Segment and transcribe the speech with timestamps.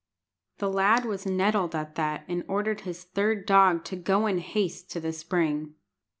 [0.57, 4.89] The lad was nettled at that, and ordered his third dog to go in haste
[4.93, 5.75] to the spring.